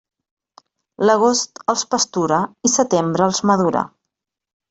L'agost 1.09 1.61
els 1.73 1.83
pastura 1.91 2.39
i 2.69 2.73
setembre 2.79 3.27
els 3.29 3.43
madura. 3.51 3.87